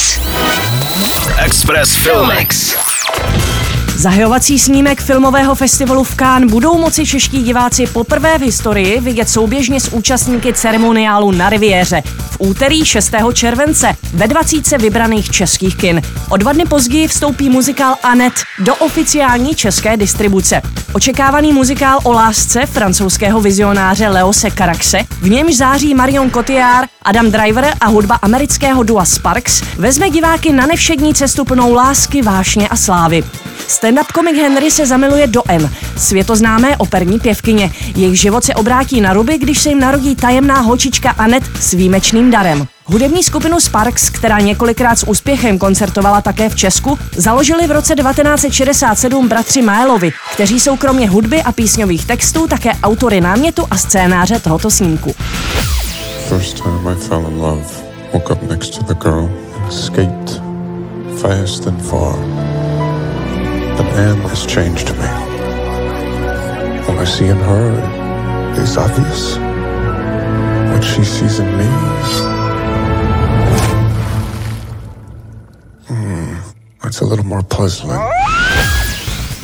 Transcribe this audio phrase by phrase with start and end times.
[0.00, 1.38] Express.
[1.44, 2.89] Express Filmex.
[4.00, 9.80] Zahajovací snímek filmového festivalu v Cannes budou moci čeští diváci poprvé v historii vidět souběžně
[9.80, 13.12] s účastníky ceremoniálu na Riviéře v úterý 6.
[13.32, 16.02] července ve 20 vybraných českých kin.
[16.28, 20.62] O dva dny později vstoupí muzikál Anet do oficiální české distribuce.
[20.92, 27.74] Očekávaný muzikál o lásce francouzského vizionáře Leose Caraxe, v němž září Marion Cotillard, Adam Driver
[27.80, 33.24] a hudba amerického dua Sparks vezme diváky na nevšední cestu plnou lásky, vášně a slávy.
[33.70, 37.72] Stand-up komik Henry se zamiluje do M, světoznámé operní pěvkyně.
[37.96, 42.30] Jejich život se obrátí na ruby, když se jim narodí tajemná holčička Anet s výjimečným
[42.30, 42.66] darem.
[42.84, 49.28] Hudební skupinu Sparks, která několikrát s úspěchem koncertovala také v Česku, založili v roce 1967
[49.28, 54.70] bratři Maelovi, kteří jsou kromě hudby a písňových textů také autory námětu a scénáře tohoto
[54.70, 55.14] snímku.
[56.28, 57.64] First time I fell in love,
[58.12, 59.30] woke up next to the girl,
[59.68, 60.42] escaped
[61.20, 62.49] fast and far.
[63.80, 65.08] But Anne has changed me.
[66.84, 67.72] What I see in her
[68.62, 69.38] is obvious.
[70.70, 71.64] What she sees in me
[75.88, 76.36] hmm,
[76.84, 78.00] It's a little more puzzling.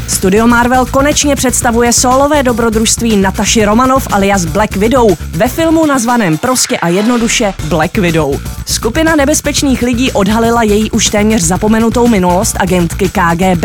[0.08, 6.78] Studio Marvel konečně představuje solové dobrodružství Nataši Romanov alias Black Widow ve filmu nazvaném prostě
[6.78, 8.40] a jednoduše Black Widow.
[8.66, 13.64] Skupina nebezpečných lidí odhalila její už téměř zapomenutou minulost agentky KGB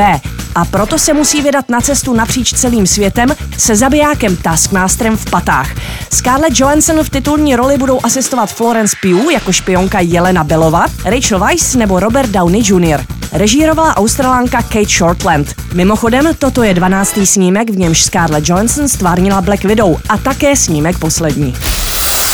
[0.55, 5.69] a proto se musí vydat na cestu napříč celým světem se zabijákem Taskmasterem v patách.
[6.13, 11.75] Scarlett Johansson v titulní roli budou asistovat Florence Pugh jako špionka Jelena Belova, Rachel Weisz
[11.75, 13.05] nebo Robert Downey Jr.
[13.31, 15.55] Režírovala australánka Kate Shortland.
[15.73, 17.19] Mimochodem, toto je 12.
[17.23, 21.55] snímek, v němž Scarlett Johansson stvárnila Black Widow a také snímek poslední.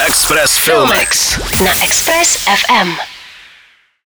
[0.08, 3.17] Express Filmex na Express FM.